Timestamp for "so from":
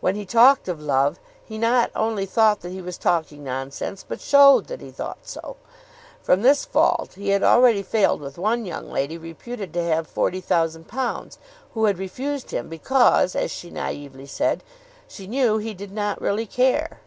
5.22-6.42